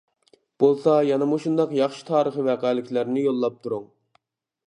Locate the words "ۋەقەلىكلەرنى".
2.49-3.27